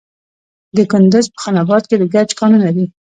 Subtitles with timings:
[0.75, 2.85] د کندز په خان اباد کې د ګچ کانونه دي.